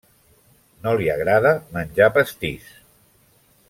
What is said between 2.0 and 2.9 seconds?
pastís.